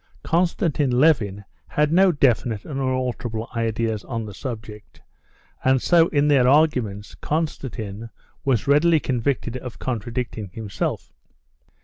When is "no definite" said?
1.93-2.65